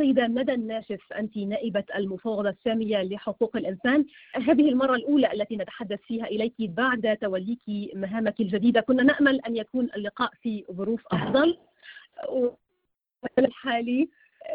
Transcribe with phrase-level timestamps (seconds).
[0.00, 4.04] السيدة ندى الناشف أنت نائبة المفوضة السامية لحقوق الإنسان.
[4.34, 7.58] هذه المرة الأولى التي نتحدث فيها إليك بعد توليك
[7.94, 8.80] مهامك الجديدة.
[8.80, 11.58] كنا نأمل أن يكون اللقاء في ظروف أفضل.
[13.38, 14.08] الحالي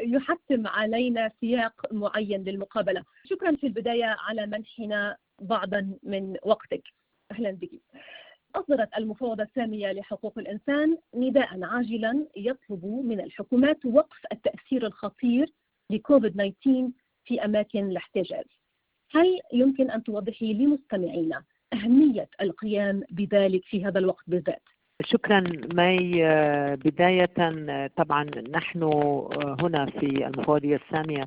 [0.00, 3.04] يحتم علينا سياق معين للمقابلة.
[3.24, 6.82] شكرا في البداية على منحنا بعضا من وقتك.
[7.32, 7.70] أهلا بك.
[8.56, 15.52] أصدرت المفوضة السامية لحقوق الإنسان نداء عاجلا يطلب من الحكومات وقف التأثير الخطير
[15.90, 16.90] لكوفيد 19
[17.24, 18.44] في أماكن الاحتجاز
[19.10, 24.62] هل يمكن أن توضحي لمستمعينا أهمية القيام بذلك في هذا الوقت بالذات؟
[25.04, 25.40] شكرا
[25.74, 26.10] مي
[26.76, 27.30] بداية
[27.96, 28.82] طبعا نحن
[29.62, 31.24] هنا في المفوضية السامية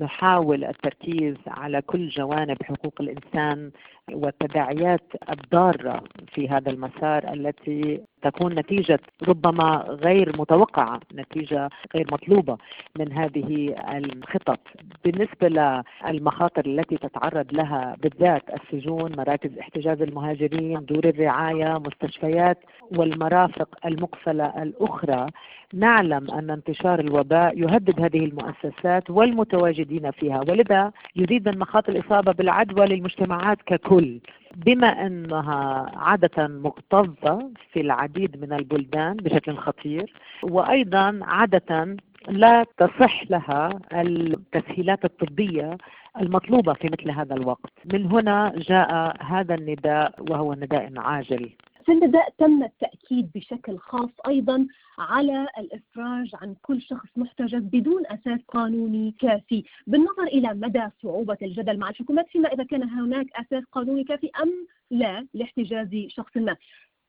[0.00, 3.70] نحاول التركيز على كل جوانب حقوق الإنسان
[4.12, 6.04] والتداعيات الضارة
[6.34, 12.58] في هذا المسار التي تكون نتيجة ربما غير متوقعة نتيجة غير مطلوبة
[12.98, 14.60] من هذه الخطط.
[15.04, 22.58] بالنسبة للمخاطر التي تتعرض لها بالذات السجون مراكز احتجاز المهاجرين دور الرعاية مستشفيات
[22.96, 25.26] والمرافق المقفلة الأخرى
[25.74, 32.86] نعلم أن انتشار الوباء يهدد هذه المؤسسات والمتواجدين فيها ولذا يزيد من مخاطر الإصابة بالعدوى
[32.86, 34.20] للمجتمعات ككل.
[34.56, 41.96] بما أنها عادة مكتظة في العديد من البلدان بشكل خطير وأيضا عادة
[42.28, 45.76] لا تصح لها التسهيلات الطبية
[46.20, 47.72] المطلوبة في مثل هذا الوقت.
[47.92, 51.50] من هنا جاء هذا النداء وهو نداء عاجل.
[51.86, 54.66] في البداية تم التأكيد بشكل خاص أيضا
[54.98, 59.64] على الإفراج عن كل شخص محتجز بدون أساس قانوني كافي.
[59.86, 64.66] بالنظر إلى مدى صعوبة الجدل مع الحكومات فيما إذا كان هناك أساس قانوني كافي أم
[64.90, 66.56] لا لاحتجاز شخص ما؟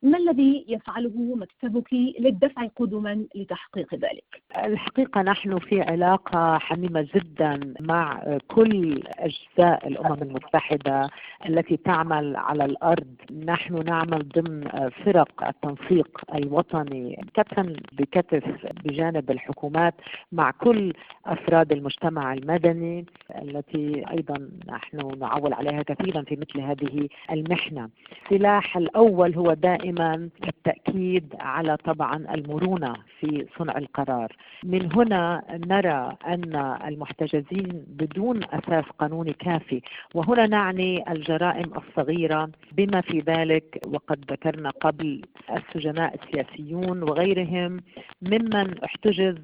[0.04, 4.24] ما الذي يفعله مكتبك للدفع قدما لتحقيق ذلك؟
[4.66, 11.10] الحقيقة نحن في علاقة حميمة جدا مع كل أجزاء الأمم المتحدة
[11.50, 13.08] التي تعمل على الأرض
[13.46, 18.44] نحن نعمل ضمن فرق التنسيق الوطني كتفا بكتف
[18.86, 19.94] بجانب الحكومات
[20.32, 20.94] مع كل
[21.26, 23.06] أفراد المجتمع المدني
[23.42, 27.90] التي أيضا نحن نعول عليها كثيرا في مثل هذه المحنة
[28.26, 34.32] السلاح الأول هو دائما دائما التأكيد على طبعا المرونة في صنع القرار.
[34.64, 36.56] من هنا نرى أن
[36.88, 39.82] المحتجزين بدون أساس قانوني كافي
[40.14, 45.22] وهنا نعني الجرائم الصغيرة بما في ذلك وقد ذكرنا قبل
[45.52, 47.80] السجناء السياسيون وغيرهم
[48.22, 49.36] ممن احتجز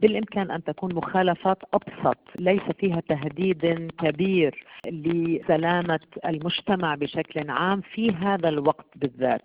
[0.00, 8.48] بالإمكان أن تكون مخالفات أبسط ليس فيها تهديد كبير لسلامة المجتمع بشكل عام في هذا
[8.48, 9.42] الوقت بالذات.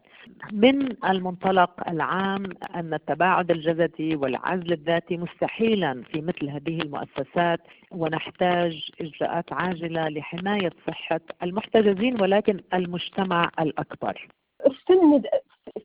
[0.52, 2.44] من المنطلق العام
[2.76, 7.60] أن التباعد الجسدي والعزل الذاتي مستحيلا في مثل هذه المؤسسات
[7.92, 14.28] ونحتاج إجراءات عاجلة لحماية صحة المحتجزين ولكن المجتمع الأكبر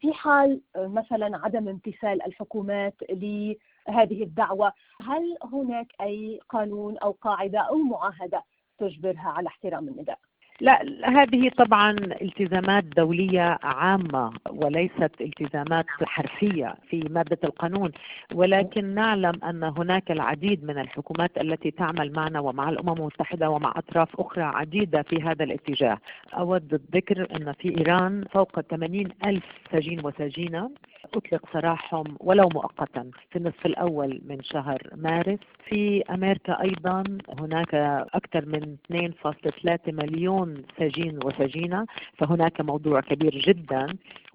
[0.00, 4.72] في حال مثلا عدم امتثال الحكومات لهذه الدعوة
[5.03, 8.43] هل هناك أي قانون أو قاعدة أو معاهدة
[8.78, 10.19] تجبرها على احترام النداء؟
[10.61, 11.91] لا هذه طبعا
[12.22, 17.91] التزامات دولية عامة وليست التزامات حرفية في مادة القانون
[18.34, 24.21] ولكن نعلم أن هناك العديد من الحكومات التي تعمل معنا ومع الأمم المتحدة ومع أطراف
[24.21, 25.99] أخرى عديدة في هذا الاتجاه.
[26.34, 30.71] أود الذكر أن في إيران فوق 80 ألف سجين وسجينة
[31.15, 35.39] أطلق سراحهم ولو مؤقتا في النصف الأول من شهر مارس.
[35.69, 37.05] في أمريكا أيضا
[37.39, 37.75] هناك
[38.15, 41.87] أكثر من 2.3 مليون سجين وسجينة
[42.19, 43.87] فهناك موضوع كبير جدا.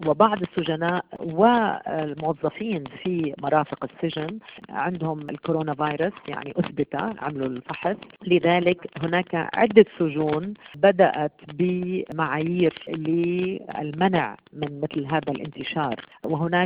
[0.06, 4.38] وبعض السجناء والموظفين في مرافق السجن
[4.70, 7.96] عندهم الكورونا فيروس يعني أثبت عملوا الفحص.
[8.26, 16.00] لذلك هناك عدة سجون بدأت بمعايير للمنع من مثل هذا الانتشار.
[16.24, 16.61] وهناك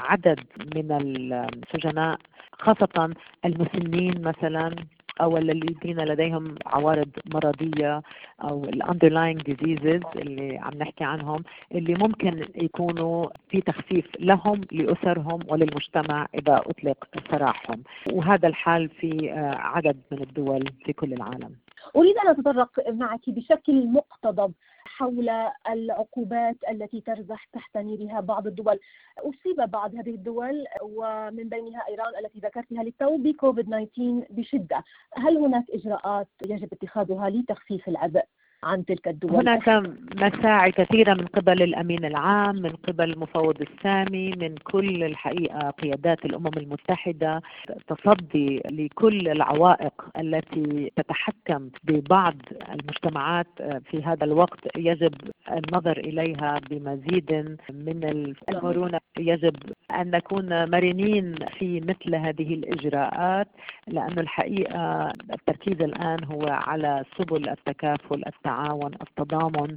[0.00, 0.40] عدد
[0.74, 2.18] من السجناء
[2.52, 3.14] خاصة
[3.44, 4.74] المسنين مثلا
[5.20, 8.02] أو الذين لديهم عوارض مرضية
[8.42, 11.44] أو ال underlying diseases اللي عم نحكي عنهم
[11.74, 17.82] اللي ممكن يكونوا في تخفيف لهم لأسرهم وللمجتمع إذا أطلق سراحهم.
[18.12, 21.54] وهذا الحال في عدد من الدول في كل العالم.
[21.96, 24.52] أريد أن أتطرق معك بشكل مقتضب.
[25.00, 25.30] حول
[25.70, 28.78] العقوبات التي ترزح تحت نيرها بعض الدول.
[29.18, 34.84] أصيب بعض هذه الدول ومن بينها إيران التي ذكرتها للتو بكوفيد 19 بشدة.
[35.14, 38.24] هل هناك إجراءات يجب اتخاذها لتخفيف العبء؟
[38.64, 39.68] عن تلك الدول؟ هناك
[40.16, 46.50] مساعي كثيرة من قبل الأمين العام من قبل المفوض السامي من كل الحقيقة قيادات الأمم
[46.56, 47.42] المتحدة.
[47.88, 52.36] تصدي لكل العوائق التي تتحكم ببعض
[52.72, 53.46] المجتمعات
[53.90, 55.14] في هذا الوقت يجب
[55.58, 59.00] النظر إليها بمزيد من المرونة.
[59.18, 59.56] يجب
[59.90, 63.48] أن نكون مرنين في مثل هذه الإجراءات
[63.86, 69.76] لأن الحقيقة التركيز الآن هو على سبل التكافل التعاون التضامن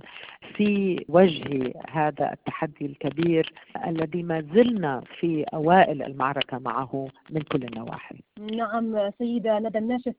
[0.56, 3.54] في وجه هذا التحدي الكبير
[3.88, 8.16] الذي ما زلنا في أوائل المعركة معه من كل النواحي.
[8.40, 10.16] نعم سيدة ندى الناشف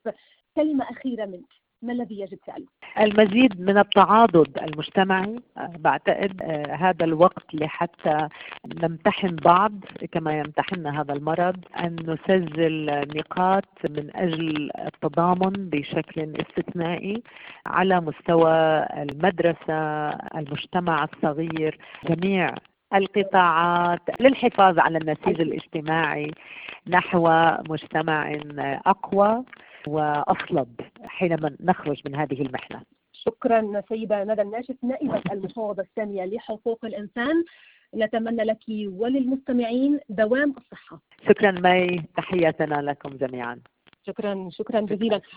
[0.55, 1.64] كلمة أخيرة منك.
[1.81, 2.65] ما الذي يجب فعله؟
[2.99, 8.27] المزيد من التعاضد المجتمعي بعتقد هذا الوقت لحتى
[8.83, 9.71] نمتحن بعض
[10.11, 12.85] كما يمتحننا هذا المرض أن نسجل
[13.15, 17.23] نقاط من أجل التضامن بشكل استثنائي
[17.65, 21.77] على مستوى المدرسة المجتمع الصغير
[22.09, 22.49] جميع
[22.93, 26.31] القطاعات للحفاظ على النسيج الاجتماعي
[26.87, 27.29] نحو
[27.69, 28.37] مجتمع
[28.85, 29.43] أقوى
[29.87, 32.81] وأصلب حينما نخرج من هذه المحنة.
[33.13, 37.43] شكرا سيدة ندى الناشف نائبة المفوضه الساميه لحقوق الإنسان
[37.95, 41.01] نتمنى لك وللمستمعين دوام الصحة.
[41.29, 43.59] شكرا مي تحياتنا لكم جميعا.
[44.07, 45.21] شكرا شكرا جزيلا